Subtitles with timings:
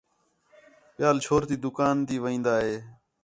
[0.95, 2.75] ٻِیال چھور تی دُکان تی وین٘دا ہِے